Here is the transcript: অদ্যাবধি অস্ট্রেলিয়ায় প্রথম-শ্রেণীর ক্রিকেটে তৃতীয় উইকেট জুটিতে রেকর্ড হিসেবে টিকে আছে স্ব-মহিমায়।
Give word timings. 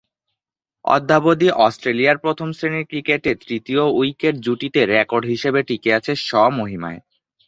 অদ্যাবধি 0.85 1.47
অস্ট্রেলিয়ায় 1.59 2.21
প্রথম-শ্রেণীর 2.23 2.85
ক্রিকেটে 2.85 3.31
তৃতীয় 3.43 3.83
উইকেট 3.99 4.35
জুটিতে 4.37 4.81
রেকর্ড 4.87 5.23
হিসেবে 5.25 5.59
টিকে 5.63 5.89
আছে 5.93 6.11
স্ব-মহিমায়। 6.21 6.99